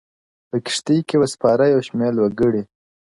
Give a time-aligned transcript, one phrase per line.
[0.49, 2.63] په کښتۍ کي وه سپاره یو شمېر وګړي-